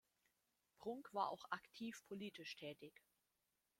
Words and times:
Prunk 0.79 1.13
war 1.13 1.29
auch 1.29 1.45
aktiv 1.51 2.03
politisch 2.07 2.55
tätig. 2.55 3.03